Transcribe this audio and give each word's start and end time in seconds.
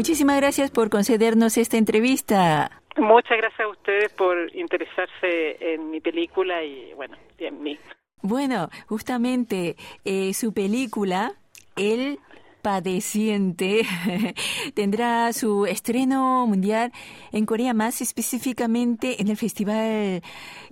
Muchísimas 0.00 0.38
gracias 0.38 0.70
por 0.70 0.88
concedernos 0.88 1.58
esta 1.58 1.76
entrevista. 1.76 2.70
Muchas 2.96 3.36
gracias 3.36 3.60
a 3.60 3.68
ustedes 3.68 4.10
por 4.14 4.34
interesarse 4.56 5.58
en 5.60 5.90
mi 5.90 6.00
película 6.00 6.64
y, 6.64 6.94
bueno, 6.94 7.18
y 7.38 7.44
en 7.44 7.62
mí. 7.62 7.78
Bueno, 8.22 8.70
justamente 8.86 9.76
eh, 10.06 10.32
su 10.32 10.54
película, 10.54 11.34
El 11.76 12.18
Padeciente, 12.62 13.82
tendrá 14.74 15.34
su 15.34 15.66
estreno 15.66 16.46
mundial 16.46 16.92
en 17.30 17.44
Corea, 17.44 17.74
más 17.74 18.00
específicamente 18.00 19.20
en 19.20 19.28
el 19.28 19.36
Festival 19.36 20.22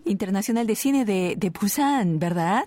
Internacional 0.07 0.67
de 0.67 0.75
Cine 0.75 1.05
de, 1.05 1.35
de 1.37 1.51
Busan, 1.51 2.19
¿verdad? 2.19 2.65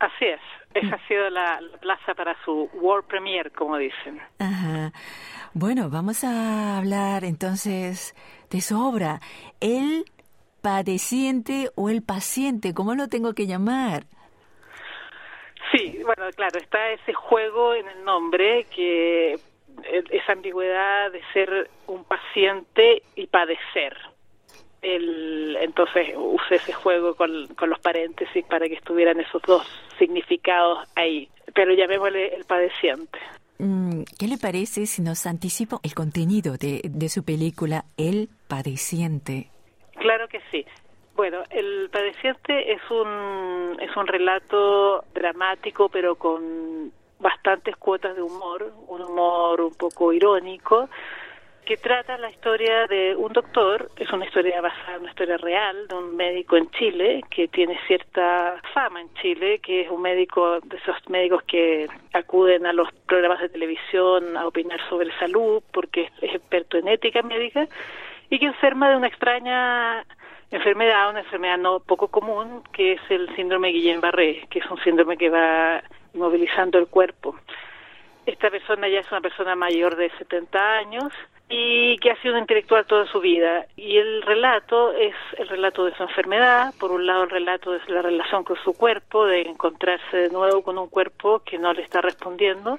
Así 0.00 0.26
es. 0.26 0.40
Esa 0.74 0.96
ha 0.96 1.08
sido 1.08 1.28
la, 1.30 1.60
plaza 1.80 2.14
para 2.14 2.36
su 2.44 2.70
World 2.74 3.06
Premiere, 3.06 3.50
como 3.50 3.76
dicen. 3.78 4.20
Ajá. 4.38 4.92
Bueno, 5.54 5.90
vamos 5.90 6.22
a 6.24 6.78
hablar 6.78 7.24
entonces 7.24 8.14
de 8.50 8.60
su 8.60 8.80
obra. 8.80 9.20
El 9.60 10.04
padeciente 10.62 11.70
o 11.74 11.88
el 11.88 12.02
paciente, 12.02 12.74
¿cómo 12.74 12.94
lo 12.94 13.08
tengo 13.08 13.32
que 13.34 13.46
llamar? 13.46 14.04
Sí, 15.72 16.00
bueno, 16.04 16.30
claro, 16.34 16.58
está 16.60 16.90
ese 16.90 17.12
juego 17.12 17.74
en 17.74 17.88
el 17.88 18.04
nombre 18.04 18.66
que 18.74 19.34
esa 20.10 20.32
ambigüedad 20.32 21.10
de 21.10 21.22
ser 21.32 21.70
un 21.86 22.04
paciente 22.04 23.02
y 23.16 23.26
padecer. 23.26 23.96
El, 24.96 25.56
entonces 25.60 26.14
usé 26.16 26.56
ese 26.56 26.72
juego 26.72 27.14
con, 27.14 27.46
con 27.54 27.70
los 27.70 27.78
paréntesis 27.80 28.44
para 28.46 28.66
que 28.68 28.74
estuvieran 28.74 29.20
esos 29.20 29.42
dos 29.42 29.66
significados 29.98 30.88
ahí, 30.94 31.28
pero 31.54 31.72
llamémosle 31.74 32.34
el 32.34 32.44
padeciente. 32.44 33.18
Mm, 33.58 34.02
¿Qué 34.18 34.28
le 34.28 34.38
parece 34.38 34.86
si 34.86 35.02
nos 35.02 35.26
anticipo 35.26 35.80
el 35.82 35.94
contenido 35.94 36.56
de, 36.56 36.80
de 36.84 37.08
su 37.08 37.24
película 37.24 37.84
El 37.96 38.28
Padeciente? 38.46 39.50
Claro 39.96 40.28
que 40.28 40.40
sí. 40.50 40.64
Bueno, 41.16 41.42
El 41.50 41.90
Padeciente 41.90 42.72
es 42.72 42.80
un, 42.90 43.76
es 43.80 43.96
un 43.96 44.06
relato 44.06 45.04
dramático, 45.12 45.88
pero 45.88 46.14
con 46.14 46.92
bastantes 47.18 47.76
cuotas 47.76 48.14
de 48.14 48.22
humor, 48.22 48.72
un 48.86 49.02
humor 49.02 49.60
un 49.60 49.74
poco 49.74 50.12
irónico, 50.12 50.88
que 51.68 51.76
trata 51.76 52.16
la 52.16 52.30
historia 52.30 52.86
de 52.86 53.14
un 53.14 53.30
doctor, 53.30 53.90
es 53.98 54.10
una 54.10 54.24
historia 54.24 54.58
basada 54.62 54.94
en 54.94 55.00
una 55.02 55.10
historia 55.10 55.36
real, 55.36 55.86
de 55.86 55.94
un 55.96 56.16
médico 56.16 56.56
en 56.56 56.70
Chile 56.70 57.22
que 57.28 57.46
tiene 57.48 57.78
cierta 57.86 58.58
fama 58.72 59.02
en 59.02 59.12
Chile, 59.20 59.58
que 59.58 59.82
es 59.82 59.90
un 59.90 60.00
médico 60.00 60.60
de 60.60 60.78
esos 60.78 60.96
médicos 61.10 61.42
que 61.42 61.86
acuden 62.14 62.64
a 62.64 62.72
los 62.72 62.90
programas 63.06 63.40
de 63.42 63.50
televisión 63.50 64.34
a 64.38 64.46
opinar 64.46 64.80
sobre 64.88 65.12
salud 65.18 65.62
porque 65.70 66.10
es 66.22 66.34
experto 66.34 66.78
en 66.78 66.88
ética 66.88 67.20
médica 67.20 67.68
y 68.30 68.38
que 68.38 68.46
enferma 68.46 68.88
de 68.88 68.96
una 68.96 69.08
extraña 69.08 70.06
enfermedad, 70.50 71.10
una 71.10 71.20
enfermedad 71.20 71.58
no 71.58 71.80
poco 71.80 72.08
común, 72.08 72.62
que 72.72 72.92
es 72.92 73.00
el 73.10 73.28
síndrome 73.36 73.72
Guillain-Barré, 73.72 74.48
que 74.48 74.60
es 74.60 74.70
un 74.70 74.82
síndrome 74.82 75.18
que 75.18 75.28
va 75.28 75.82
inmovilizando 76.14 76.78
el 76.78 76.86
cuerpo. 76.86 77.36
Esta 78.28 78.50
persona 78.50 78.86
ya 78.88 79.00
es 79.00 79.10
una 79.10 79.22
persona 79.22 79.56
mayor 79.56 79.96
de 79.96 80.10
70 80.18 80.76
años 80.76 81.10
y 81.48 81.96
que 81.96 82.10
ha 82.10 82.20
sido 82.20 82.34
un 82.34 82.40
intelectual 82.40 82.84
toda 82.84 83.06
su 83.06 83.20
vida. 83.20 83.64
Y 83.74 83.96
el 83.96 84.20
relato 84.20 84.92
es 84.92 85.14
el 85.38 85.48
relato 85.48 85.86
de 85.86 85.94
su 85.94 86.02
enfermedad, 86.02 86.74
por 86.78 86.92
un 86.92 87.06
lado 87.06 87.22
el 87.22 87.30
relato 87.30 87.72
de 87.72 87.80
la 87.88 88.02
relación 88.02 88.44
con 88.44 88.58
su 88.62 88.74
cuerpo, 88.74 89.24
de 89.24 89.40
encontrarse 89.40 90.14
de 90.14 90.28
nuevo 90.28 90.62
con 90.62 90.76
un 90.76 90.88
cuerpo 90.88 91.38
que 91.38 91.56
no 91.56 91.72
le 91.72 91.80
está 91.80 92.02
respondiendo, 92.02 92.78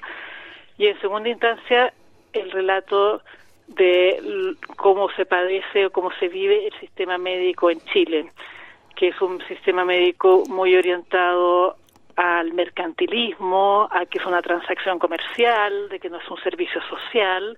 y 0.77 0.85
en 0.85 1.01
segunda 1.01 1.29
instancia 1.29 1.93
el 2.31 2.51
relato 2.51 3.23
de 3.65 4.55
cómo 4.75 5.09
se 5.13 5.25
padece 5.25 5.87
o 5.87 5.91
cómo 5.91 6.11
se 6.19 6.27
vive 6.27 6.67
el 6.67 6.79
sistema 6.79 7.17
médico 7.17 7.71
en 7.71 7.81
Chile, 7.85 8.31
que 8.95 9.07
es 9.07 9.19
un 9.19 9.41
sistema 9.47 9.83
médico 9.83 10.43
muy 10.47 10.75
orientado 10.75 11.75
al 12.19 12.51
mercantilismo, 12.51 13.87
a 13.89 14.05
que 14.05 14.17
es 14.17 14.25
una 14.25 14.41
transacción 14.41 14.99
comercial, 14.99 15.87
de 15.87 16.01
que 16.01 16.09
no 16.09 16.17
es 16.17 16.29
un 16.29 16.35
servicio 16.43 16.81
social, 16.89 17.57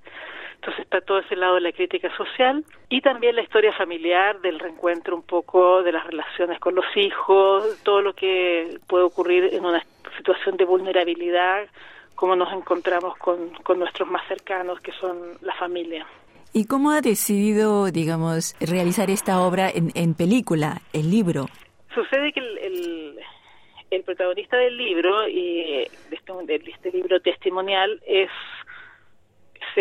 entonces 0.54 0.84
está 0.84 1.02
todo 1.02 1.18
ese 1.18 1.36
lado 1.36 1.56
de 1.56 1.62
la 1.62 1.72
crítica 1.72 2.16
social 2.16 2.64
y 2.88 3.02
también 3.02 3.36
la 3.36 3.42
historia 3.42 3.74
familiar, 3.74 4.40
del 4.42 4.60
reencuentro 4.60 5.16
un 5.16 5.24
poco 5.24 5.82
de 5.82 5.92
las 5.92 6.06
relaciones 6.06 6.60
con 6.60 6.76
los 6.76 6.86
hijos, 6.96 7.82
todo 7.82 8.04
lo 8.04 8.14
que 8.14 8.78
puede 8.86 9.04
ocurrir 9.04 9.50
en 9.52 9.66
una 9.66 9.84
situación 10.16 10.58
de 10.58 10.66
vulnerabilidad, 10.66 11.68
como 12.14 12.36
nos 12.36 12.54
encontramos 12.54 13.18
con, 13.18 13.50
con 13.64 13.80
nuestros 13.80 14.08
más 14.12 14.22
cercanos, 14.28 14.80
que 14.82 14.92
son 14.92 15.18
la 15.42 15.56
familia. 15.56 16.06
¿Y 16.54 16.68
cómo 16.68 16.92
ha 16.92 17.02
decidido, 17.02 17.90
digamos, 17.90 18.56
realizar 18.60 19.10
esta 19.10 19.42
obra 19.42 19.72
en, 19.74 19.90
en 19.96 20.14
película, 20.14 20.82
el 20.94 21.10
libro? 21.10 21.48
Sucede 21.96 22.32
que 22.32 22.42
el, 22.42 22.58
el, 22.60 23.20
el 23.92 24.04
protagonista 24.04 24.58
del 24.58 24.78
libro, 24.78 25.28
y 25.28 25.88
de 26.10 26.16
este, 26.16 26.34
de 26.46 26.72
este 26.72 26.92
libro 26.92 27.20
testimonial, 27.20 28.02
es 28.08 28.30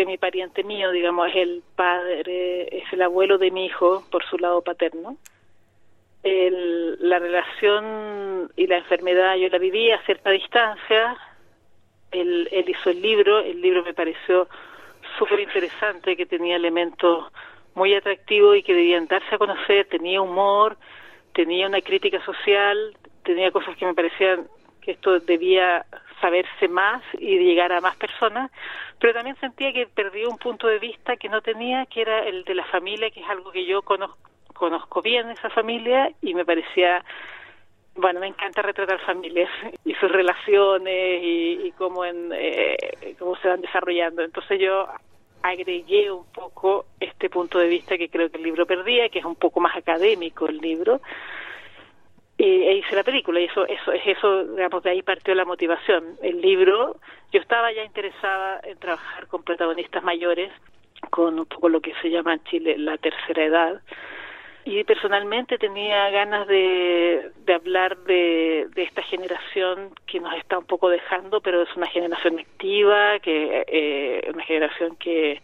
mi 0.05 0.17
pariente 0.17 0.63
mío, 0.63 0.91
digamos, 0.91 1.29
es 1.29 1.35
el 1.35 1.63
padre, 1.75 2.77
es 2.77 2.93
el 2.93 3.01
abuelo 3.01 3.37
de 3.37 3.51
mi 3.51 3.65
hijo 3.65 4.03
por 4.09 4.23
su 4.25 4.37
lado 4.37 4.61
paterno. 4.61 5.17
El, 6.23 6.97
la 7.09 7.19
relación 7.19 8.51
y 8.55 8.67
la 8.67 8.77
enfermedad 8.77 9.35
yo 9.35 9.49
la 9.49 9.57
viví 9.57 9.91
a 9.91 10.01
cierta 10.05 10.29
distancia. 10.29 11.17
Él, 12.11 12.47
él 12.51 12.69
hizo 12.69 12.89
el 12.89 13.01
libro, 13.01 13.39
el 13.39 13.61
libro 13.61 13.83
me 13.83 13.93
pareció 13.93 14.47
súper 15.17 15.39
interesante, 15.39 16.15
que 16.15 16.25
tenía 16.25 16.55
elementos 16.55 17.31
muy 17.73 17.93
atractivos 17.93 18.57
y 18.57 18.63
que 18.63 18.73
debían 18.73 19.07
darse 19.07 19.35
a 19.35 19.37
conocer, 19.37 19.87
tenía 19.87 20.21
humor, 20.21 20.77
tenía 21.33 21.67
una 21.67 21.81
crítica 21.81 22.23
social, 22.23 22.95
tenía 23.23 23.51
cosas 23.51 23.75
que 23.77 23.85
me 23.85 23.93
parecían 23.93 24.47
que 24.81 24.91
esto 24.91 25.19
debía 25.19 25.85
saberse 26.19 26.67
más 26.67 27.01
y 27.17 27.37
llegar 27.37 27.71
a 27.71 27.81
más 27.81 27.95
personas, 27.95 28.51
pero 28.99 29.13
también 29.13 29.35
sentía 29.37 29.73
que 29.73 29.87
perdí 29.87 30.25
un 30.25 30.37
punto 30.37 30.67
de 30.67 30.79
vista 30.79 31.17
que 31.17 31.29
no 31.29 31.41
tenía, 31.41 31.85
que 31.87 32.01
era 32.01 32.19
el 32.25 32.43
de 32.43 32.55
la 32.55 32.65
familia, 32.65 33.09
que 33.09 33.21
es 33.21 33.29
algo 33.29 33.51
que 33.51 33.65
yo 33.65 33.81
conozco, 33.81 34.17
conozco 34.53 35.01
bien 35.01 35.29
esa 35.31 35.49
familia 35.49 36.11
y 36.21 36.35
me 36.35 36.45
parecía, 36.45 37.03
bueno, 37.95 38.19
me 38.19 38.27
encanta 38.27 38.61
retratar 38.61 38.99
familias 39.01 39.49
y 39.85 39.93
sus 39.95 40.11
relaciones 40.11 41.19
y, 41.23 41.73
cómo, 41.77 42.05
en, 42.05 42.31
eh, 42.33 43.15
cómo 43.17 43.35
se 43.37 43.47
van 43.47 43.61
desarrollando. 43.61 44.21
Entonces 44.21 44.59
yo 44.59 44.87
agregué 45.41 46.11
un 46.11 46.25
poco 46.31 46.85
este 46.99 47.29
punto 47.29 47.57
de 47.57 47.67
vista 47.67 47.97
que 47.97 48.09
creo 48.09 48.29
que 48.29 48.37
el 48.37 48.43
libro 48.43 48.67
perdía, 48.67 49.09
que 49.09 49.19
es 49.19 49.25
un 49.25 49.35
poco 49.35 49.59
más 49.59 49.75
académico 49.75 50.47
el 50.47 50.57
libro, 50.57 51.01
e 52.43 52.73
hice 52.77 52.95
la 52.95 53.03
película 53.03 53.39
y 53.39 53.45
eso 53.45 53.67
eso 53.67 53.91
es 53.91 54.01
eso 54.05 54.45
digamos 54.45 54.83
de 54.83 54.91
ahí 54.91 55.01
partió 55.01 55.35
la 55.35 55.45
motivación. 55.45 56.17
El 56.21 56.41
libro 56.41 56.97
yo 57.31 57.39
estaba 57.39 57.71
ya 57.71 57.83
interesada 57.83 58.59
en 58.63 58.77
trabajar 58.79 59.27
con 59.27 59.43
protagonistas 59.43 60.03
mayores 60.03 60.51
con 61.09 61.37
un 61.39 61.45
poco 61.45 61.69
lo 61.69 61.81
que 61.81 61.93
se 62.01 62.09
llama 62.09 62.33
en 62.33 62.43
Chile 62.45 62.77
la 62.77 62.97
tercera 62.97 63.43
edad 63.43 63.81
y 64.63 64.83
personalmente 64.83 65.57
tenía 65.57 66.09
ganas 66.11 66.47
de, 66.47 67.31
de 67.45 67.53
hablar 67.53 67.97
de, 67.97 68.67
de 68.75 68.83
esta 68.83 69.01
generación 69.01 69.93
que 70.05 70.19
nos 70.19 70.33
está 70.35 70.57
un 70.59 70.65
poco 70.65 70.89
dejando 70.89 71.41
pero 71.41 71.63
es 71.63 71.75
una 71.75 71.87
generación 71.87 72.39
activa 72.39 73.19
que 73.19 73.65
eh, 73.67 74.31
una 74.33 74.43
generación 74.43 74.95
que 74.95 75.41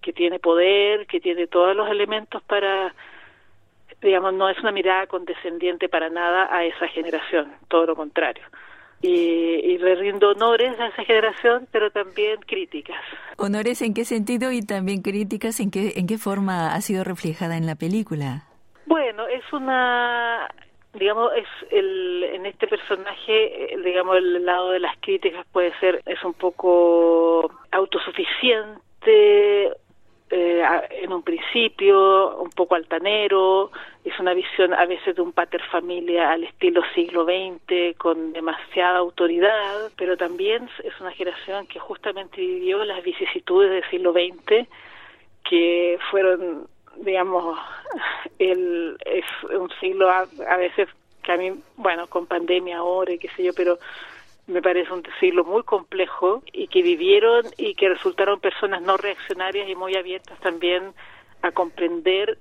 que 0.00 0.12
tiene 0.12 0.38
poder 0.38 1.06
que 1.06 1.20
tiene 1.20 1.46
todos 1.46 1.74
los 1.76 1.90
elementos 1.90 2.42
para 2.42 2.94
digamos, 4.02 4.34
no 4.34 4.48
es 4.48 4.58
una 4.60 4.72
mirada 4.72 5.06
condescendiente 5.06 5.88
para 5.88 6.08
nada 6.08 6.48
a 6.50 6.64
esa 6.64 6.88
generación, 6.88 7.52
todo 7.68 7.86
lo 7.86 7.96
contrario. 7.96 8.44
Y, 9.00 9.10
y, 9.10 9.78
le 9.78 9.94
rindo 9.94 10.30
honores 10.30 10.78
a 10.80 10.88
esa 10.88 11.04
generación, 11.04 11.68
pero 11.70 11.92
también 11.92 12.40
críticas. 12.40 13.00
¿Honores 13.36 13.80
en 13.80 13.94
qué 13.94 14.04
sentido 14.04 14.50
y 14.50 14.62
también 14.62 15.02
críticas 15.02 15.60
en 15.60 15.70
qué, 15.70 15.92
en 15.96 16.08
qué 16.08 16.18
forma 16.18 16.74
ha 16.74 16.80
sido 16.80 17.04
reflejada 17.04 17.56
en 17.56 17.66
la 17.66 17.76
película? 17.76 18.42
Bueno, 18.86 19.28
es 19.28 19.44
una, 19.52 20.48
digamos, 20.94 21.30
es 21.36 21.46
el, 21.70 22.24
en 22.24 22.46
este 22.46 22.66
personaje, 22.66 23.76
digamos, 23.84 24.16
el 24.16 24.44
lado 24.44 24.70
de 24.70 24.80
las 24.80 24.96
críticas 24.98 25.46
puede 25.52 25.72
ser, 25.78 26.02
es 26.06 26.24
un 26.24 26.34
poco 26.34 27.52
autosuficiente, 27.70 29.76
eh, 30.30 30.62
en 31.02 31.12
un 31.12 31.22
principio 31.22 32.36
un 32.36 32.50
poco 32.50 32.74
altanero, 32.74 33.70
es 34.04 34.18
una 34.20 34.34
visión 34.34 34.74
a 34.74 34.84
veces 34.84 35.16
de 35.16 35.22
un 35.22 35.32
pater 35.32 35.62
familia 35.70 36.32
al 36.32 36.44
estilo 36.44 36.82
siglo 36.94 37.24
XX 37.24 37.96
con 37.96 38.32
demasiada 38.32 38.98
autoridad, 38.98 39.90
pero 39.96 40.16
también 40.16 40.68
es 40.84 41.00
una 41.00 41.12
generación 41.12 41.66
que 41.66 41.78
justamente 41.78 42.40
vivió 42.40 42.84
las 42.84 43.02
vicisitudes 43.02 43.70
del 43.70 43.90
siglo 43.90 44.12
XX 44.12 44.68
que 45.48 45.98
fueron, 46.10 46.68
digamos, 46.96 47.58
el, 48.38 48.98
es 49.06 49.24
un 49.50 49.70
siglo 49.80 50.10
a, 50.10 50.26
a 50.48 50.56
veces 50.56 50.88
que 51.22 51.32
a 51.32 51.36
mí, 51.36 51.52
bueno, 51.76 52.06
con 52.06 52.26
pandemia 52.26 52.78
ahora 52.78 53.12
y 53.12 53.18
qué 53.18 53.28
sé 53.30 53.44
yo, 53.44 53.52
pero 53.54 53.78
me 54.48 54.62
parece 54.62 54.92
un 54.92 55.02
siglo 55.20 55.44
muy 55.44 55.62
complejo 55.62 56.42
y 56.52 56.66
que 56.68 56.82
vivieron 56.82 57.44
y 57.56 57.74
que 57.74 57.88
resultaron 57.90 58.40
personas 58.40 58.82
no 58.82 58.96
reaccionarias 58.96 59.68
y 59.68 59.76
muy 59.76 59.94
abiertas 59.94 60.38
también 60.40 60.92
a 61.42 61.52
comprender 61.52 62.38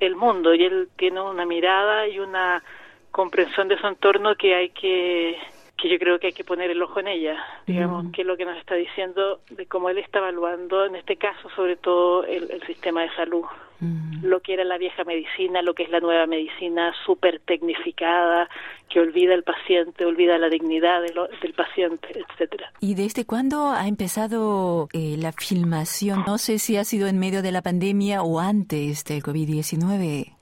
el 0.00 0.16
mundo 0.16 0.54
y 0.54 0.64
él 0.64 0.88
tiene 0.96 1.20
una 1.20 1.46
mirada 1.46 2.06
y 2.08 2.18
una 2.18 2.62
comprensión 3.10 3.68
de 3.68 3.78
su 3.78 3.86
entorno 3.86 4.36
que 4.36 4.54
hay 4.54 4.70
que 4.70 5.38
que 5.78 5.88
yo 5.88 5.98
creo 5.98 6.18
que 6.18 6.26
hay 6.26 6.32
que 6.32 6.42
poner 6.42 6.70
el 6.70 6.82
ojo 6.82 6.98
en 6.98 7.06
ella, 7.06 7.36
digamos, 7.64 8.06
mm. 8.06 8.10
que 8.10 8.22
es 8.22 8.26
lo 8.26 8.36
que 8.36 8.44
nos 8.44 8.58
está 8.58 8.74
diciendo 8.74 9.40
de 9.48 9.66
cómo 9.66 9.88
él 9.88 9.98
está 9.98 10.18
evaluando, 10.18 10.84
en 10.84 10.96
este 10.96 11.16
caso, 11.16 11.48
sobre 11.54 11.76
todo 11.76 12.24
el, 12.24 12.60
sistema 12.66 13.02
de 13.02 13.10
salud, 13.14 13.44
mm. 13.78 14.24
lo 14.24 14.40
que 14.40 14.54
era 14.54 14.64
la 14.64 14.76
vieja 14.76 15.04
medicina, 15.04 15.62
lo 15.62 15.74
que 15.74 15.84
es 15.84 15.90
la 15.90 16.00
nueva 16.00 16.26
medicina 16.26 16.92
súper 17.06 17.38
tecnificada, 17.38 18.50
que 18.88 19.00
olvida 19.00 19.34
al 19.34 19.42
paciente, 19.42 20.04
olvida 20.04 20.38
la 20.38 20.48
dignidad 20.48 21.02
del 21.02 21.52
paciente, 21.54 22.08
etcétera. 22.30 22.72
¿Y 22.80 22.94
desde 22.94 23.26
cuándo 23.26 23.70
ha 23.70 23.86
empezado 23.86 24.88
eh, 24.92 25.16
la 25.18 25.32
filmación? 25.32 26.24
No 26.26 26.38
sé 26.38 26.58
si 26.58 26.76
ha 26.76 26.84
sido 26.84 27.06
en 27.06 27.18
medio 27.18 27.42
de 27.42 27.52
la 27.52 27.62
pandemia 27.62 28.22
o 28.22 28.40
antes 28.40 29.04
del 29.04 29.22
COVID-19. 29.22 30.34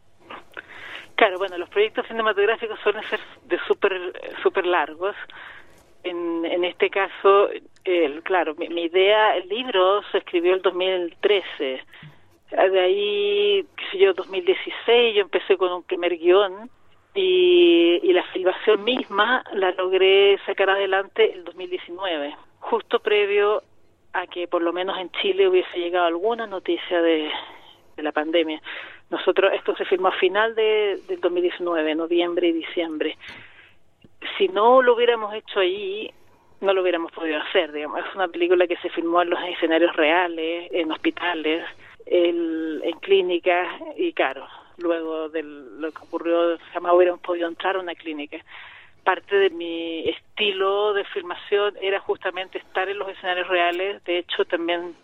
Claro, 1.16 1.38
bueno, 1.38 1.56
los 1.58 1.68
proyectos 1.70 2.06
cinematográficos 2.06 2.78
suelen 2.80 3.02
ser 3.04 3.20
de 3.46 3.58
súper 3.66 3.92
super 4.42 4.66
largos. 4.66 5.16
En, 6.04 6.44
en 6.44 6.64
este 6.64 6.90
caso, 6.90 7.48
el, 7.84 8.22
claro, 8.22 8.54
mi, 8.54 8.66
idea, 8.66 9.36
el 9.36 9.48
libro 9.48 10.02
se 10.12 10.18
escribió 10.18 10.54
el 10.54 10.62
2013. 10.62 11.80
De 12.50 12.80
ahí, 12.80 13.66
qué 13.76 13.84
sé 13.90 13.98
yo, 13.98 14.12
2016, 14.12 15.16
yo 15.16 15.22
empecé 15.22 15.56
con 15.56 15.72
un 15.72 15.82
primer 15.82 16.16
guion 16.16 16.70
y, 17.16 18.00
y 18.02 18.12
la 18.12 18.24
filmación 18.32 18.84
misma 18.84 19.42
la 19.54 19.72
logré 19.72 20.38
sacar 20.46 20.70
adelante 20.70 21.32
el 21.32 21.44
2019, 21.44 22.36
justo 22.60 23.00
previo 23.00 23.62
a 24.16 24.26
que 24.26 24.48
por 24.48 24.62
lo 24.62 24.72
menos 24.72 24.98
en 24.98 25.10
Chile 25.10 25.48
hubiese 25.48 25.78
llegado 25.78 26.06
alguna 26.06 26.46
noticia 26.46 27.02
de, 27.02 27.30
la 27.98 28.12
pandemia. 28.12 28.60
Nosotros, 29.10 29.52
esto 29.54 29.74
se 29.76 29.84
filmó 29.86 30.08
a 30.08 30.12
final 30.12 30.54
de, 30.54 31.00
del 31.08 31.20
2019, 31.20 31.94
noviembre 31.94 32.48
y 32.48 32.52
diciembre. 32.52 33.16
Si 34.36 34.48
no 34.48 34.82
lo 34.82 34.94
hubiéramos 34.94 35.32
hecho 35.34 35.60
ahí, 35.60 36.10
no 36.60 36.72
lo 36.72 36.82
hubiéramos 36.82 37.12
podido 37.12 37.38
hacer, 37.40 37.72
digamos. 37.72 38.00
Es 38.00 38.14
una 38.14 38.28
película 38.28 38.66
que 38.66 38.76
se 38.78 38.90
filmó 38.90 39.22
en 39.22 39.30
los 39.30 39.40
escenarios 39.44 39.94
reales, 39.96 40.68
en 40.72 40.90
hospitales, 40.92 41.64
en 42.06 42.80
clínicas 43.00 43.68
y, 43.96 44.12
claro, 44.12 44.46
luego 44.78 45.28
de 45.28 45.42
lo 45.42 45.90
que 45.92 46.02
ocurrió, 46.02 46.58
jamás 46.72 46.92
hubiéramos 46.94 47.20
podido 47.20 47.48
entrar 47.48 47.76
a 47.76 47.80
una 47.80 47.94
clínica. 47.94 48.38
Parte 49.04 49.36
de 49.36 49.50
mi 49.50 50.08
estilo 50.08 50.92
de 50.92 51.04
filmación 51.04 51.74
era 51.80 52.00
justamente 52.00 52.58
estar 52.58 52.88
en 52.88 52.98
los 52.98 53.08
escenarios 53.08 53.48
reales. 53.48 54.02
De 54.04 54.18
hecho, 54.18 54.44
también 54.44 54.96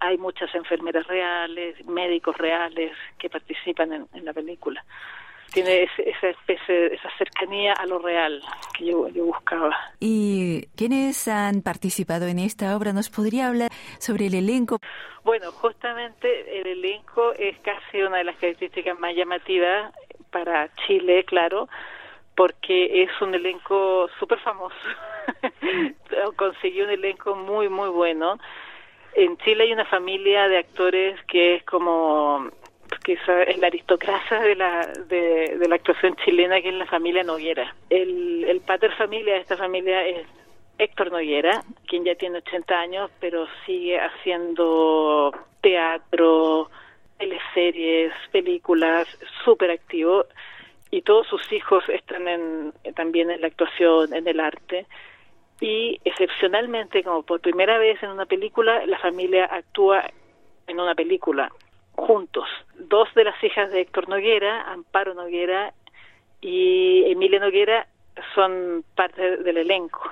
hay 0.00 0.18
muchas 0.18 0.54
enfermeras 0.54 1.06
reales, 1.06 1.84
médicos 1.86 2.36
reales 2.36 2.92
que 3.18 3.30
participan 3.30 4.06
en, 4.12 4.24
la 4.24 4.32
película. 4.32 4.84
Tiene 5.54 5.84
esa 5.84 6.28
especie, 6.28 6.94
esa 6.94 7.08
cercanía 7.16 7.72
a 7.72 7.86
lo 7.86 7.98
real 8.00 8.42
que 8.76 8.86
yo, 8.86 9.08
yo 9.08 9.24
buscaba. 9.24 9.74
¿Y 10.00 10.66
quiénes 10.76 11.28
han 11.28 11.62
participado 11.62 12.26
en 12.26 12.40
esta 12.40 12.76
obra? 12.76 12.92
¿Nos 12.92 13.08
podría 13.08 13.46
hablar 13.48 13.70
sobre 13.98 14.26
el 14.26 14.34
elenco? 14.34 14.80
Bueno, 15.22 15.52
justamente 15.52 16.60
el 16.60 16.66
elenco 16.66 17.32
es 17.32 17.56
casi 17.60 18.02
una 18.02 18.18
de 18.18 18.24
las 18.24 18.36
características 18.36 18.98
más 18.98 19.14
llamativas 19.14 19.94
para 20.30 20.68
Chile, 20.86 21.24
claro, 21.24 21.68
porque 22.36 23.04
es 23.04 23.10
un 23.22 23.34
elenco 23.34 24.08
súper 24.18 24.40
famoso. 24.40 24.74
Conseguí 26.36 26.82
un 26.82 26.90
elenco 26.90 27.36
muy, 27.36 27.68
muy 27.68 27.88
bueno 27.88 28.38
en 29.14 29.36
Chile 29.38 29.64
hay 29.64 29.72
una 29.72 29.84
familia 29.84 30.48
de 30.48 30.58
actores 30.58 31.20
que 31.26 31.56
es 31.56 31.64
como 31.64 32.48
que 33.04 33.12
es 33.12 33.58
la 33.58 33.68
aristocracia 33.68 34.40
de 34.40 34.56
la 34.56 34.86
de, 35.06 35.66
la 35.68 35.76
actuación 35.76 36.16
chilena 36.24 36.60
que 36.60 36.70
es 36.70 36.74
la 36.74 36.86
familia 36.86 37.22
Noguera. 37.22 37.74
El, 37.90 38.44
el 38.44 38.60
pater 38.60 38.92
familia 38.96 39.34
de 39.34 39.40
esta 39.40 39.56
familia 39.56 40.04
es 40.06 40.26
Héctor 40.78 41.12
Noguera, 41.12 41.62
quien 41.86 42.04
ya 42.04 42.14
tiene 42.16 42.38
80 42.38 42.74
años, 42.74 43.10
pero 43.20 43.46
sigue 43.66 44.00
haciendo 44.00 45.32
teatro, 45.60 46.70
teleseries, 47.18 48.12
películas, 48.32 49.06
súper 49.44 49.70
activo, 49.70 50.24
y 50.90 51.02
todos 51.02 51.26
sus 51.26 51.52
hijos 51.52 51.84
están 51.88 52.26
en, 52.26 52.72
también 52.94 53.30
en 53.30 53.40
la 53.40 53.48
actuación, 53.48 54.14
en 54.14 54.26
el 54.26 54.40
arte 54.40 54.86
y 55.60 56.00
excepcionalmente, 56.04 57.02
como 57.02 57.22
por 57.22 57.40
primera 57.40 57.78
vez 57.78 58.02
en 58.02 58.10
una 58.10 58.26
película, 58.26 58.84
la 58.86 58.98
familia 58.98 59.44
actúa 59.46 60.04
en 60.66 60.80
una 60.80 60.94
película 60.94 61.52
juntos. 61.94 62.48
Dos 62.74 63.12
de 63.14 63.24
las 63.24 63.42
hijas 63.42 63.70
de 63.70 63.80
Héctor 63.80 64.08
Noguera, 64.08 64.62
Amparo 64.72 65.14
Noguera 65.14 65.72
y 66.40 67.04
Emilia 67.10 67.40
Noguera, 67.40 67.86
son 68.34 68.84
parte 68.94 69.38
del 69.38 69.56
elenco. 69.56 70.02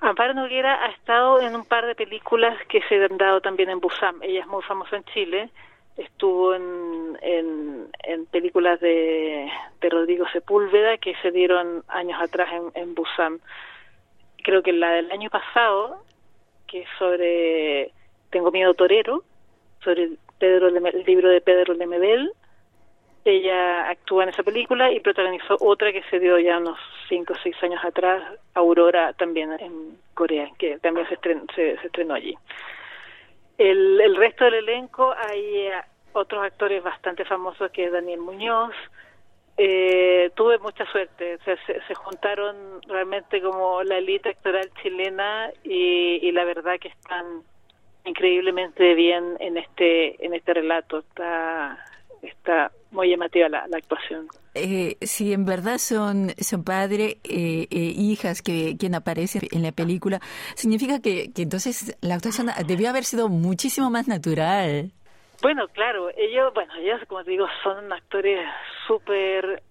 Amparo 0.00 0.34
Noguera 0.34 0.84
ha 0.84 0.88
estado 0.88 1.40
en 1.40 1.54
un 1.54 1.64
par 1.64 1.86
de 1.86 1.94
películas 1.94 2.56
que 2.68 2.82
se 2.82 3.02
han 3.02 3.16
dado 3.16 3.40
también 3.40 3.70
en 3.70 3.80
Busan. 3.80 4.16
Ella 4.22 4.40
es 4.40 4.46
muy 4.46 4.62
famosa 4.62 4.96
en 4.96 5.04
Chile. 5.04 5.50
Estuvo 5.96 6.54
en, 6.54 7.18
en, 7.22 8.26
películas 8.26 8.80
de, 8.80 9.48
de 9.80 9.88
Rodrigo 9.88 10.26
Sepúlveda 10.32 10.98
que 10.98 11.14
se 11.22 11.30
dieron 11.30 11.84
años 11.88 12.20
atrás 12.20 12.48
en, 12.52 12.82
en 12.82 12.94
Busan 12.94 13.40
creo 14.44 14.62
que 14.62 14.72
la 14.72 14.92
del 14.92 15.10
año 15.10 15.30
pasado, 15.30 16.04
que 16.68 16.82
es 16.82 16.88
sobre 16.98 17.90
Tengo 18.30 18.52
miedo 18.52 18.74
torero, 18.74 19.24
sobre 19.82 20.10
Pedro 20.44 20.68
el 20.68 21.04
libro 21.04 21.30
de 21.30 21.40
Pedro 21.40 21.72
Lemebel. 21.74 22.30
Ella 23.24 23.88
actúa 23.88 24.24
en 24.24 24.28
esa 24.28 24.42
película 24.42 24.92
y 24.92 25.00
protagonizó 25.00 25.56
otra 25.60 25.90
que 25.90 26.02
se 26.10 26.20
dio 26.20 26.38
ya 26.38 26.58
unos 26.58 26.78
5 27.08 27.32
o 27.32 27.36
6 27.42 27.56
años 27.62 27.82
atrás, 27.82 28.22
Aurora, 28.52 29.14
también 29.14 29.52
en 29.58 29.96
Corea, 30.12 30.50
que 30.58 30.78
también 30.80 31.08
se 31.08 31.14
estrenó, 31.14 31.44
se, 31.54 31.72
estrenó 31.72 32.12
allí. 32.12 32.36
El, 33.56 33.98
el 34.00 34.16
resto 34.16 34.44
del 34.44 34.54
elenco 34.54 35.14
hay 35.16 35.68
eh, 35.68 35.72
otros 36.12 36.44
actores 36.44 36.82
bastante 36.82 37.24
famosos 37.24 37.70
que 37.70 37.86
es 37.86 37.92
Daniel 37.92 38.20
Muñoz, 38.20 38.74
eh, 39.56 40.30
tuve 40.34 40.58
mucha 40.58 40.84
suerte, 40.90 41.38
se, 41.44 41.94
juntaron 41.94 42.82
realmente 42.88 43.40
como 43.40 43.84
la 43.84 43.98
élite 43.98 44.30
actoral 44.30 44.68
chilena 44.82 45.50
y, 45.62 46.30
la 46.32 46.44
verdad 46.44 46.78
que 46.80 46.88
están 46.88 47.42
increíblemente 48.04 48.94
bien 48.94 49.36
en 49.40 49.56
este 49.56 50.24
en 50.24 50.34
este 50.34 50.54
relato, 50.54 50.98
está 50.98 51.78
está 52.22 52.70
muy 52.90 53.10
llamativa 53.10 53.48
la, 53.48 53.66
actuación. 53.72 54.28
Eh, 54.54 54.96
si 55.00 55.32
en 55.32 55.44
verdad 55.44 55.78
son, 55.78 56.30
son 56.38 56.64
padre 56.64 57.18
e 57.24 57.66
hijas 57.70 58.40
que 58.40 58.76
quien 58.78 58.94
aparece 58.94 59.40
en 59.50 59.62
la 59.62 59.72
película, 59.72 60.20
significa 60.54 61.00
que, 61.00 61.32
que 61.32 61.42
entonces 61.42 61.96
la 62.00 62.14
actuación 62.14 62.48
debió 62.66 62.88
haber 62.88 63.04
sido 63.04 63.28
muchísimo 63.28 63.90
más 63.90 64.08
natural. 64.08 64.92
Bueno, 65.42 65.68
claro, 65.68 66.08
ellos, 66.16 66.54
bueno, 66.54 66.72
ellos, 66.76 67.00
como 67.06 67.22
te 67.24 67.32
digo, 67.32 67.46
son 67.62 67.92
actores 67.92 68.40
súper 68.86 69.62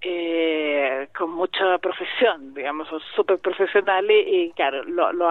eh, 0.00 1.08
con 1.16 1.30
mucha 1.32 1.76
profesión, 1.78 2.54
digamos, 2.54 2.88
son 2.88 3.00
súper 3.16 3.38
profesionales 3.38 4.24
y, 4.28 4.52
claro, 4.52 4.84
lo, 4.84 5.12
lo, 5.12 5.28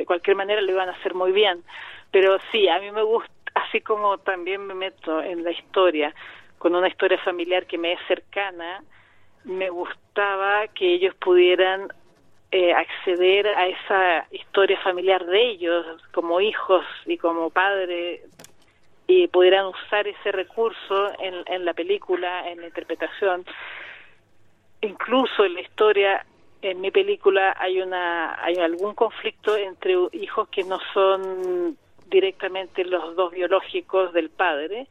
de 0.00 0.06
cualquier 0.06 0.34
manera 0.34 0.62
lo 0.62 0.72
iban 0.72 0.88
a 0.88 0.92
hacer 0.92 1.14
muy 1.14 1.30
bien. 1.30 1.62
Pero 2.10 2.38
sí, 2.50 2.68
a 2.68 2.78
mí 2.80 2.90
me 2.90 3.02
gusta, 3.02 3.30
así 3.54 3.82
como 3.82 4.16
también 4.16 4.66
me 4.66 4.72
meto 4.72 5.22
en 5.22 5.44
la 5.44 5.50
historia, 5.50 6.14
con 6.56 6.74
una 6.74 6.88
historia 6.88 7.18
familiar 7.18 7.66
que 7.66 7.76
me 7.76 7.92
es 7.92 8.00
cercana, 8.08 8.82
me 9.44 9.68
gustaba 9.68 10.68
que 10.68 10.94
ellos 10.94 11.14
pudieran 11.16 11.92
eh, 12.50 12.72
acceder 12.72 13.46
a 13.48 13.68
esa 13.68 14.26
historia 14.30 14.78
familiar 14.80 15.24
de 15.26 15.50
ellos 15.50 15.84
como 16.12 16.40
hijos 16.40 16.84
y 17.04 17.18
como 17.18 17.50
padres 17.50 18.22
y 19.06 19.28
pudieran 19.28 19.66
usar 19.66 20.08
ese 20.08 20.32
recurso 20.32 21.12
en, 21.18 21.34
en 21.46 21.64
la 21.66 21.74
película, 21.74 22.48
en 22.48 22.62
la 22.62 22.68
interpretación. 22.68 23.44
Incluso 24.80 25.44
en 25.44 25.54
la 25.54 25.60
historia, 25.60 26.24
en 26.62 26.80
mi 26.80 26.90
película 26.90 27.56
hay 27.58 27.80
una 27.80 28.42
hay 28.42 28.56
algún 28.56 28.94
conflicto 28.94 29.56
entre 29.56 29.94
hijos 30.12 30.48
que 30.48 30.64
no 30.64 30.78
son 30.92 31.76
directamente 32.08 32.84
los 32.84 33.16
dos 33.16 33.32
biológicos 33.32 34.12
del 34.12 34.30
padre. 34.30 34.86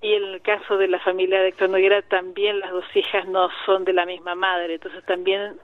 Y 0.00 0.12
en 0.12 0.24
el 0.24 0.42
caso 0.42 0.76
de 0.76 0.86
la 0.86 1.00
familia 1.00 1.40
de 1.40 1.48
Héctor 1.48 1.70
Noguera, 1.70 2.02
también 2.02 2.60
las 2.60 2.70
dos 2.72 2.84
hijas 2.94 3.26
no 3.26 3.48
son 3.64 3.84
de 3.84 3.94
la 3.94 4.04
misma 4.04 4.34
madre. 4.34 4.74
Entonces 4.74 5.02
también 5.06 5.58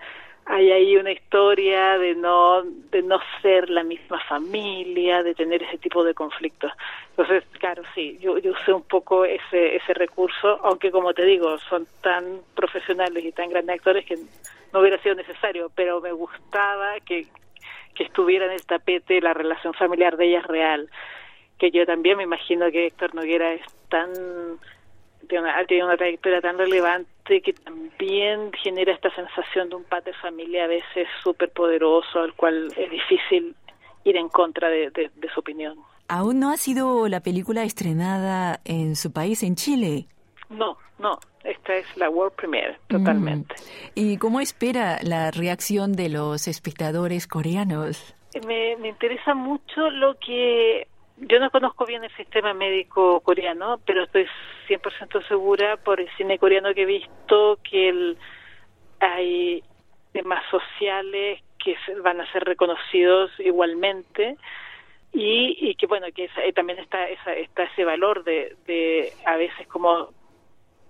hay 0.50 0.73
ahí 0.73 0.97
una 0.97 1.12
historia 1.12 1.97
de 1.97 2.16
no 2.16 2.62
de 2.62 3.02
no 3.02 3.21
ser 3.40 3.71
la 3.71 3.85
misma 3.85 4.21
familia, 4.28 5.23
de 5.23 5.35
tener 5.35 5.62
ese 5.62 5.78
tipo 5.78 6.02
de 6.02 6.12
conflictos. 6.12 6.73
Entonces, 7.11 7.45
claro, 7.61 7.85
sí, 7.95 8.19
yo, 8.21 8.37
yo 8.38 8.50
usé 8.50 8.73
un 8.73 8.83
poco 8.83 9.25
ese 9.25 9.76
ese 9.76 9.95
recurso, 9.95 10.59
aunque 10.64 10.90
como 10.90 11.14
te 11.14 11.25
digo, 11.25 11.57
son 11.59 11.87
tan 12.02 12.40
profesionales 12.57 13.25
y 13.25 13.30
tan 13.30 13.49
grandes 13.49 13.76
actores 13.76 14.04
que 14.04 14.16
no 14.73 14.80
hubiera 14.80 14.99
sido 14.99 15.14
necesario, 15.14 15.71
pero 15.73 16.00
me 16.00 16.11
gustaba 16.11 16.99
que, 17.07 17.26
que 17.95 18.04
estuviera 18.04 18.47
en 18.47 18.52
el 18.52 18.66
tapete 18.66 19.21
la 19.21 19.35
relación 19.35 19.73
familiar 19.75 20.16
de 20.16 20.30
ella 20.30 20.42
real, 20.42 20.90
que 21.59 21.71
yo 21.71 21.87
también 21.87 22.16
me 22.16 22.25
imagino 22.25 22.71
que 22.73 22.87
Héctor 22.87 23.14
Noguera 23.14 23.52
es 23.52 23.62
tan 23.88 24.11
tiene 25.30 25.44
una, 25.44 25.64
tiene 25.64 25.84
una 25.84 25.96
trayectoria 25.96 26.40
tan 26.42 26.58
relevante 26.58 27.40
que 27.40 27.52
también 27.54 28.52
genera 28.62 28.92
esta 28.92 29.14
sensación 29.14 29.70
de 29.70 29.76
un 29.76 29.84
padre 29.84 30.12
familia 30.20 30.64
a 30.64 30.66
veces 30.66 31.06
súper 31.22 31.50
poderoso, 31.50 32.20
al 32.20 32.34
cual 32.34 32.70
es 32.76 32.90
difícil 32.90 33.54
ir 34.04 34.16
en 34.16 34.28
contra 34.28 34.68
de, 34.68 34.90
de, 34.90 35.10
de, 35.14 35.28
su 35.32 35.40
opinión. 35.40 35.78
¿Aún 36.08 36.40
no 36.40 36.50
ha 36.50 36.56
sido 36.56 37.08
la 37.08 37.20
película 37.20 37.62
estrenada 37.62 38.60
en 38.64 38.96
su 38.96 39.12
país, 39.12 39.42
en 39.42 39.54
Chile? 39.54 40.06
No, 40.49 40.76
no. 40.99 41.18
Esta 41.44 41.75
es 41.75 41.96
la 41.96 42.10
World 42.10 42.34
Premiere, 42.34 42.76
totalmente. 42.88 43.54
Mm. 43.54 43.90
¿Y 43.94 44.18
cómo 44.18 44.40
espera 44.40 44.99
la 45.02 45.30
reacción 45.30 45.94
de 45.94 46.10
los 46.10 46.49
espectadores 46.49 47.26
coreanos? 47.26 48.14
Me, 48.46 48.76
me 48.76 48.88
interesa 48.88 49.34
mucho 49.34 49.88
lo 49.90 50.18
que 50.18 50.87
yo 51.16 51.38
no 51.38 51.50
conozco 51.50 51.87
bien 51.87 52.04
el 52.04 52.14
sistema 52.16 52.52
médico 52.52 53.20
coreano, 53.20 53.80
pero 53.87 54.04
estoy 54.04 54.26
100% 54.70 55.26
segura 55.26 55.76
por 55.78 56.00
el 56.00 56.08
cine 56.16 56.38
coreano 56.38 56.72
que 56.74 56.82
he 56.82 56.86
visto 56.86 57.58
que 57.68 57.88
el, 57.88 58.18
hay 59.00 59.64
temas 60.12 60.44
sociales 60.50 61.42
que 61.58 61.76
van 62.02 62.20
a 62.20 62.32
ser 62.32 62.44
reconocidos 62.44 63.32
igualmente 63.38 64.36
y, 65.12 65.56
y 65.60 65.74
que 65.74 65.86
bueno 65.86 66.06
que 66.14 66.24
esa, 66.24 66.40
también 66.54 66.78
está 66.78 67.08
esa, 67.08 67.32
está 67.32 67.64
ese 67.64 67.84
valor 67.84 68.22
de, 68.24 69.12
a 69.26 69.36
veces 69.36 69.66
como 69.66 70.10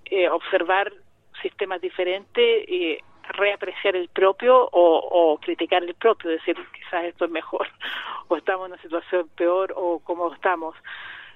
eh, 0.04 0.28
observar 0.28 0.92
sistemas 1.40 1.80
diferentes 1.80 2.68
y 2.68 2.98
reapreciar 3.30 3.96
el 3.96 4.08
propio 4.08 4.68
o, 4.72 5.32
o, 5.32 5.38
criticar 5.38 5.82
el 5.84 5.94
propio, 5.94 6.30
decir 6.30 6.56
quizás 6.74 7.04
esto 7.04 7.24
es 7.24 7.30
mejor 7.30 7.66
o 8.28 8.36
estamos 8.36 8.66
en 8.66 8.72
una 8.72 8.82
situación 8.82 9.28
peor 9.36 9.72
o 9.74 10.00
cómo 10.00 10.32
estamos. 10.34 10.74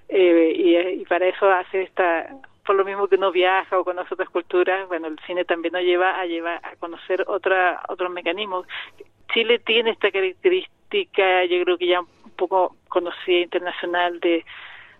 Eh, 0.08 0.52
y, 0.56 0.76
y, 1.00 1.04
para 1.06 1.26
eso 1.26 1.50
hace 1.50 1.82
esta, 1.82 2.28
por 2.64 2.76
lo 2.76 2.84
mismo 2.84 3.08
que 3.08 3.16
uno 3.16 3.32
viaja 3.32 3.78
o 3.78 3.84
conoce 3.84 4.14
otras 4.14 4.28
culturas, 4.28 4.86
bueno, 4.88 5.08
el 5.08 5.18
cine 5.26 5.44
también 5.44 5.72
nos 5.72 5.82
lleva 5.82 6.20
a 6.20 6.26
llevar 6.26 6.60
a 6.64 6.76
conocer 6.76 7.24
otra, 7.26 7.82
otros 7.88 8.10
mecanismos. 8.10 8.66
Chile 9.32 9.58
tiene 9.58 9.90
esta 9.90 10.10
característica, 10.10 11.44
yo 11.44 11.62
creo 11.64 11.78
que 11.78 11.86
ya 11.86 12.00
un 12.00 12.30
poco 12.36 12.76
conocida 12.88 13.40
internacional 13.40 14.20
de, 14.20 14.44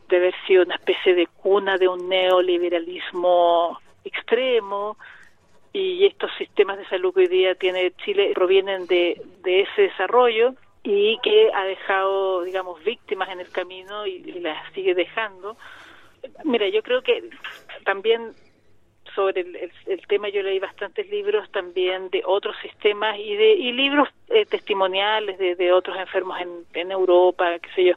de 0.08 0.16
haber 0.16 0.34
sido 0.46 0.64
una 0.64 0.76
especie 0.76 1.14
de 1.14 1.26
cuna 1.26 1.76
de 1.78 1.88
un 1.88 2.08
neoliberalismo 2.08 3.78
extremo, 4.04 4.96
y 5.74 6.06
estos 6.06 6.30
sistemas 6.38 6.78
de 6.78 6.86
salud 6.86 7.12
que 7.12 7.20
hoy 7.20 7.26
día 7.26 7.56
tiene 7.56 7.90
Chile 7.96 8.30
provienen 8.32 8.86
de, 8.86 9.20
de 9.42 9.62
ese 9.62 9.82
desarrollo 9.82 10.54
y 10.84 11.18
que 11.22 11.50
ha 11.52 11.64
dejado, 11.64 12.42
digamos, 12.42 12.84
víctimas 12.84 13.30
en 13.30 13.40
el 13.40 13.48
camino 13.48 14.06
y, 14.06 14.20
las 14.40 14.72
sigue 14.74 14.94
dejando. 14.94 15.56
Mira, 16.44 16.68
yo 16.68 16.82
creo 16.82 17.02
que 17.02 17.30
también 17.84 18.34
sobre 19.14 19.40
el, 19.40 19.70
el, 19.86 20.06
tema 20.06 20.28
yo 20.28 20.42
leí 20.42 20.58
bastantes 20.58 21.08
libros 21.08 21.50
también 21.52 22.10
de 22.10 22.22
otros 22.26 22.56
sistemas 22.60 23.18
y 23.18 23.34
de 23.34 23.54
y 23.54 23.72
libros 23.72 24.08
eh, 24.28 24.44
testimoniales 24.44 25.38
de, 25.38 25.72
otros 25.72 25.96
enfermos 25.96 26.38
en, 26.40 26.50
en 26.74 26.92
Europa, 26.92 27.58
qué 27.60 27.70
sé 27.74 27.84
yo. 27.84 27.94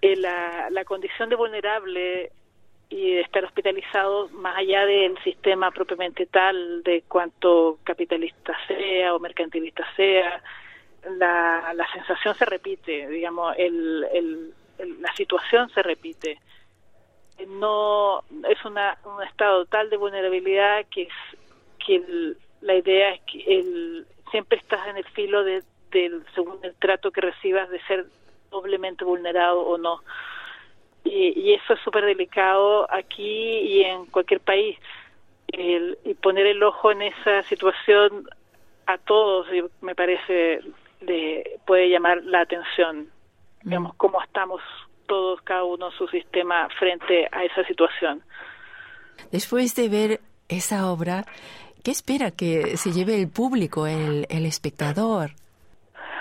Eh, 0.00 0.16
la, 0.16 0.68
la 0.70 0.84
condición 0.84 1.28
de 1.28 1.36
vulnerable 1.36 2.30
y 2.90 3.14
de 3.14 3.20
estar 3.22 3.44
hospitalizados 3.44 4.30
más 4.32 4.56
allá 4.56 4.86
del 4.86 5.18
sistema 5.24 5.70
propiamente 5.72 6.26
tal 6.26 6.82
de 6.84 7.02
cuanto 7.08 7.78
capitalista 7.82 8.56
sea 8.68 9.14
o 9.14 9.18
mercantilista 9.18 9.84
sea 9.96 10.42
la, 11.16 11.72
la 11.74 11.92
sensación 11.92 12.34
se 12.34 12.44
repite 12.44 13.08
digamos 13.08 13.54
el, 13.58 14.06
el, 14.12 14.54
la 15.00 15.14
situación 15.14 15.68
se 15.70 15.82
repite 15.82 16.38
no 17.46 18.24
es 18.48 18.64
una, 18.64 18.98
un 19.04 19.22
estado 19.22 19.64
tal 19.66 19.90
de 19.90 19.96
vulnerabilidad 19.96 20.86
que 20.90 21.02
es 21.02 21.12
que 21.84 22.34
la 22.60 22.74
idea 22.74 23.14
es 23.14 23.20
que 23.22 23.58
el, 23.58 24.06
siempre 24.30 24.58
estás 24.58 24.86
en 24.88 24.96
el 24.96 25.04
filo 25.04 25.44
de, 25.44 25.62
del 25.92 26.24
según 26.34 26.58
el 26.62 26.74
trato 26.74 27.12
que 27.12 27.20
recibas 27.20 27.70
de 27.70 27.80
ser 27.82 28.06
doblemente 28.50 29.04
vulnerado 29.04 29.60
o 29.60 29.78
no 29.78 30.02
y, 31.04 31.40
y 31.40 31.54
eso 31.54 31.74
es 31.74 31.80
súper 31.80 32.04
delicado 32.04 32.86
aquí 32.90 33.24
y 33.24 33.82
en 33.82 34.06
cualquier 34.06 34.40
país. 34.40 34.78
El, 35.48 35.98
y 36.04 36.14
poner 36.14 36.46
el 36.46 36.62
ojo 36.62 36.92
en 36.92 37.02
esa 37.02 37.42
situación 37.44 38.28
a 38.86 38.98
todos 38.98 39.46
me 39.80 39.94
parece 39.94 40.60
de, 41.00 41.58
puede 41.66 41.88
llamar 41.90 42.22
la 42.24 42.40
atención. 42.40 43.08
Digamos, 43.62 43.94
cómo 43.96 44.22
estamos 44.22 44.60
todos, 45.06 45.40
cada 45.42 45.64
uno 45.64 45.90
su 45.92 46.06
sistema 46.08 46.68
frente 46.78 47.28
a 47.32 47.44
esa 47.44 47.64
situación. 47.64 48.22
Después 49.32 49.74
de 49.74 49.88
ver 49.88 50.20
esa 50.48 50.90
obra, 50.90 51.24
¿qué 51.82 51.90
espera 51.90 52.30
que 52.30 52.76
se 52.76 52.92
lleve 52.92 53.20
el 53.20 53.28
público, 53.28 53.86
el, 53.86 54.26
el 54.28 54.46
espectador? 54.46 55.30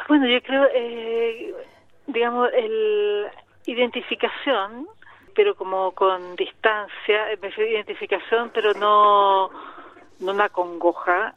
Bueno, 0.08 0.26
yo 0.28 0.42
creo, 0.42 0.68
eh, 0.74 1.54
digamos, 2.08 2.50
el, 2.54 3.28
identificación, 3.68 4.88
pero 5.36 5.56
como 5.56 5.92
con 5.92 6.36
distancia, 6.36 7.34
identificación, 7.34 8.52
pero 8.54 8.74
no, 8.74 9.50
no 10.20 10.32
una 10.32 10.50
congoja, 10.50 11.36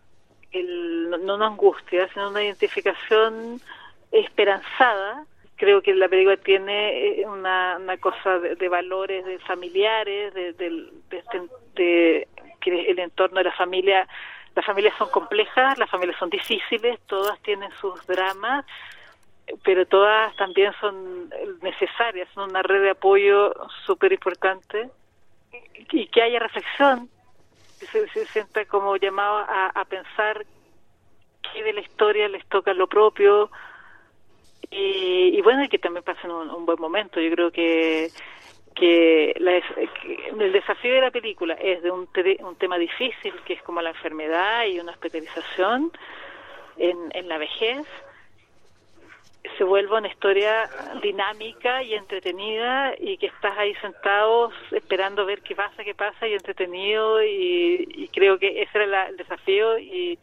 el, 0.52 1.10
no 1.10 1.34
una 1.34 1.46
angustia, 1.46 2.08
sino 2.12 2.30
una 2.30 2.42
identificación 2.42 3.60
esperanzada. 4.12 5.24
Creo 5.56 5.82
que 5.82 5.94
la 5.94 6.08
película 6.08 6.36
tiene 6.38 7.20
eh, 7.20 7.26
una, 7.26 7.76
una 7.78 7.96
cosa 7.98 8.38
de, 8.38 8.56
de 8.56 8.68
valores 8.68 9.24
de 9.24 9.38
familiares, 9.40 10.32
de, 10.34 10.52
de, 10.54 10.90
este, 11.10 11.42
de 11.74 12.28
que 12.60 12.90
el 12.90 12.98
entorno 12.98 13.38
de 13.38 13.44
la 13.44 13.52
familia, 13.52 14.06
las 14.54 14.64
familias 14.64 14.94
son 14.98 15.10
complejas, 15.10 15.78
las 15.78 15.90
familias 15.90 16.18
son 16.18 16.30
difíciles, 16.30 16.98
todas 17.06 17.38
tienen 17.40 17.70
sus 17.80 18.06
dramas, 18.06 18.64
pero 19.64 19.86
todas 19.86 20.34
también 20.36 20.72
son 20.80 21.30
necesarias, 21.62 22.28
son 22.34 22.50
una 22.50 22.62
red 22.62 22.82
de 22.82 22.90
apoyo 22.90 23.52
súper 23.84 24.12
importante 24.12 24.90
y 25.90 26.06
que 26.06 26.22
haya 26.22 26.38
reflexión, 26.38 27.08
se, 27.86 28.26
sienta 28.26 28.64
como 28.66 28.96
llamado 28.96 29.38
a, 29.38 29.68
a, 29.68 29.84
pensar 29.84 30.44
qué 31.52 31.62
de 31.62 31.72
la 31.72 31.80
historia 31.80 32.28
les 32.28 32.46
toca 32.46 32.74
lo 32.74 32.86
propio 32.88 33.50
y, 34.70 35.36
y 35.36 35.40
bueno, 35.42 35.64
y 35.64 35.68
que 35.68 35.78
también 35.78 36.04
pasen 36.04 36.30
un, 36.30 36.66
buen 36.66 36.80
momento. 36.80 37.20
Yo 37.20 37.30
creo 37.30 37.50
que 37.50 38.10
que, 38.74 39.34
la, 39.40 39.56
el 39.56 40.52
desafío 40.52 40.94
de 40.94 41.00
la 41.00 41.10
película 41.10 41.54
es 41.54 41.82
de 41.82 41.90
un, 41.90 42.08
un 42.40 42.56
tema 42.56 42.78
difícil, 42.78 43.34
que 43.44 43.54
es 43.54 43.62
como 43.62 43.82
la 43.82 43.90
enfermedad 43.90 44.64
y 44.64 44.78
una 44.78 44.92
hospitalización 44.92 45.90
en, 46.78 46.96
en 47.12 47.28
la 47.28 47.36
vejez, 47.36 47.86
se 49.56 49.64
vuelva 49.64 49.98
una 49.98 50.08
historia 50.08 50.68
dinámica 51.02 51.82
y 51.82 51.94
entretenida 51.94 52.94
y 52.98 53.16
que 53.16 53.26
estás 53.26 53.56
ahí 53.56 53.74
sentados 53.76 54.52
esperando 54.70 55.24
ver 55.24 55.40
qué 55.42 55.54
pasa, 55.54 55.82
qué 55.82 55.94
pasa 55.94 56.26
y 56.26 56.34
entretenido 56.34 57.22
y, 57.22 58.08
creo 58.12 58.38
que 58.38 58.62
ese 58.62 58.70
era 58.74 58.86
la, 58.86 59.08
el 59.08 59.16
desafío 59.16 59.78
y, 59.78 60.18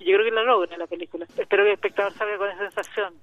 yo 0.00 0.14
creo 0.14 0.24
que 0.24 0.30
lo 0.30 0.44
logra 0.44 0.76
la 0.76 0.86
película. 0.86 1.26
Espero 1.36 1.64
que 1.64 1.70
el 1.70 1.74
espectador 1.74 2.12
salga 2.12 2.38
con 2.38 2.48
esa 2.50 2.70
sensación 2.70 3.14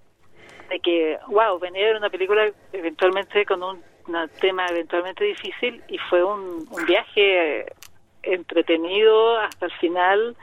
de 0.68 0.80
que, 0.82 1.18
wow, 1.28 1.58
venía 1.58 1.84
a 1.84 1.88
ver 1.88 1.96
una 1.96 2.10
película 2.10 2.52
eventualmente 2.74 3.46
con 3.46 3.64
un, 3.64 3.82
tema 4.40 4.68
eventualmente 4.68 5.24
difícil 5.24 5.82
y 5.88 5.98
fue 5.98 6.24
un, 6.24 6.68
un 6.70 6.86
viaje 6.86 7.66
entretenido 8.22 9.40
hasta 9.40 9.66
el 9.66 9.72
final 9.74 10.36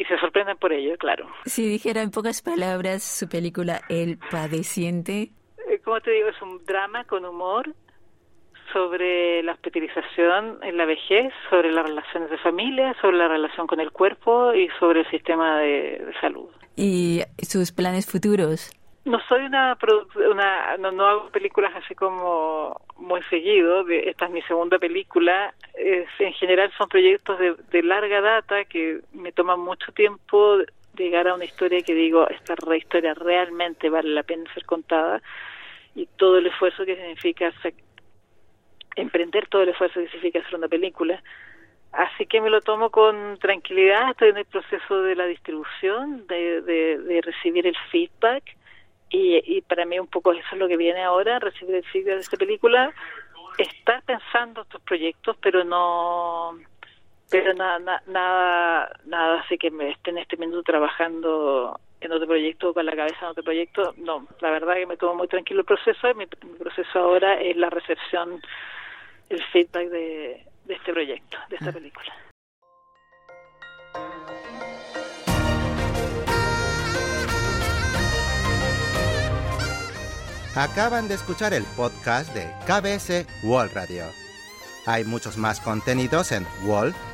y 0.00 0.04
se 0.06 0.18
sorprenden 0.18 0.56
por 0.56 0.72
ello, 0.72 0.96
claro. 0.96 1.28
Si 1.44 1.68
dijera 1.68 2.00
en 2.00 2.10
pocas 2.10 2.40
palabras 2.40 3.02
su 3.02 3.28
película 3.28 3.82
El 3.90 4.16
Padeciente. 4.16 5.30
Eh, 5.68 5.78
como 5.84 6.00
te 6.00 6.10
digo, 6.10 6.28
es 6.30 6.40
un 6.40 6.64
drama 6.64 7.04
con 7.04 7.26
humor 7.26 7.74
sobre 8.72 9.42
la 9.42 9.52
hospitalización 9.52 10.58
en 10.62 10.78
la 10.78 10.86
vejez, 10.86 11.34
sobre 11.50 11.70
las 11.70 11.86
relaciones 11.86 12.30
de 12.30 12.38
familia, 12.38 12.96
sobre 13.02 13.18
la 13.18 13.28
relación 13.28 13.66
con 13.66 13.78
el 13.78 13.90
cuerpo 13.90 14.54
y 14.54 14.68
sobre 14.78 15.00
el 15.00 15.10
sistema 15.10 15.58
de, 15.58 16.02
de 16.06 16.14
salud. 16.18 16.48
¿Y 16.76 17.20
sus 17.42 17.70
planes 17.70 18.10
futuros? 18.10 18.70
no 19.04 19.18
soy 19.28 19.44
una, 19.46 19.76
una 20.30 20.76
no, 20.78 20.92
no, 20.92 21.06
hago 21.06 21.30
películas 21.30 21.72
así 21.74 21.94
como 21.94 22.80
muy 23.00 23.22
seguido 23.24 23.88
esta 23.88 24.26
es 24.26 24.30
mi 24.30 24.42
segunda 24.42 24.78
película 24.78 25.54
es, 25.74 26.08
en 26.18 26.32
general 26.34 26.70
son 26.76 26.88
proyectos 26.88 27.38
de, 27.38 27.54
de, 27.70 27.82
larga 27.82 28.20
data 28.20 28.64
que 28.66 29.00
me 29.12 29.32
toman 29.32 29.60
mucho 29.60 29.90
tiempo 29.92 30.58
llegar 30.96 31.28
a 31.28 31.34
una 31.34 31.44
historia 31.44 31.80
que 31.80 31.94
digo, 31.94 32.28
esta 32.28 32.54
historia 32.76 33.14
realmente 33.14 33.88
vale 33.88 34.10
la 34.10 34.22
pena 34.22 34.52
ser 34.54 34.64
contada 34.64 35.22
y 35.94 36.06
todo 36.06 36.38
el 36.38 36.46
esfuerzo 36.46 36.84
que 36.84 36.96
significa 36.96 37.52
emprender 38.96 39.48
todo 39.48 39.62
el 39.62 39.70
esfuerzo 39.70 40.00
que 40.00 40.08
significa 40.08 40.40
hacer 40.40 40.56
una 40.56 40.68
película. 40.68 41.22
Así 41.92 42.26
que 42.26 42.40
me 42.40 42.50
lo 42.50 42.60
tomo 42.60 42.90
con 42.90 43.38
tranquilidad, 43.38 44.10
estoy 44.10 44.28
en 44.28 44.36
el 44.36 44.44
proceso 44.44 45.02
de 45.02 45.16
la 45.16 45.26
distribución, 45.26 46.26
de, 46.28 47.20
recibir 47.24 47.66
el 47.66 47.76
feedback 47.90 48.44
y, 49.10 49.56
y, 49.56 49.60
para 49.62 49.84
mí 49.84 49.98
un 49.98 50.06
poco 50.06 50.32
eso 50.32 50.46
es 50.52 50.58
lo 50.58 50.68
que 50.68 50.76
viene 50.76 51.02
ahora, 51.02 51.38
recibir 51.40 51.74
el 51.74 51.84
feedback 51.84 52.14
de 52.14 52.20
esta 52.20 52.36
película, 52.36 52.92
estar 53.58 54.02
pensando 54.02 54.62
estos 54.62 54.80
proyectos, 54.82 55.36
pero 55.42 55.64
no 55.64 56.56
pero 57.30 57.54
nada 57.54 58.02
nada 58.06 58.90
nada 59.04 59.40
así 59.40 59.56
que 59.56 59.70
me 59.70 59.90
esté 59.90 60.10
en 60.10 60.18
este 60.18 60.36
minuto 60.36 60.62
trabajando 60.64 61.78
en 62.00 62.12
otro 62.12 62.26
proyecto 62.26 62.74
con 62.74 62.86
la 62.86 62.96
cabeza 62.96 63.18
en 63.22 63.26
otro 63.26 63.44
proyecto. 63.44 63.94
No 63.98 64.26
la 64.40 64.50
verdad 64.50 64.74
que 64.74 64.86
me 64.86 64.96
tomo 64.96 65.14
muy 65.14 65.28
tranquilo 65.28 65.60
el 65.60 65.66
proceso 65.66 66.14
mi, 66.14 66.26
mi 66.26 66.58
proceso 66.58 66.98
ahora 66.98 67.40
es 67.40 67.56
la 67.56 67.70
recepción 67.70 68.40
el 69.28 69.42
feedback 69.44 69.88
de, 69.88 70.44
de 70.64 70.74
este 70.74 70.92
proyecto 70.92 71.38
de 71.48 71.56
esta 71.56 71.72
película 71.72 72.12
Acaban 80.54 81.08
de 81.08 81.14
escuchar 81.14 81.54
el 81.54 81.64
podcast 81.64 82.34
de 82.34 82.52
KBS 82.66 83.26
World 83.44 83.72
Radio. 83.72 84.04
Hay 84.86 85.04
muchos 85.04 85.36
más 85.36 85.60
contenidos 85.60 86.32
en 86.32 86.46
wall.kbs.co.kr 86.64 87.04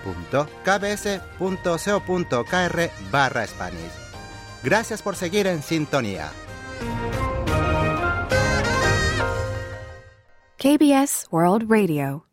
barra 3.10 3.46
Spanish. 3.46 3.92
Gracias 4.62 5.02
por 5.02 5.16
seguir 5.16 5.46
en 5.46 5.62
sintonía. 5.62 6.30
KBS 10.58 11.26
World 11.30 11.70
Radio 11.70 12.26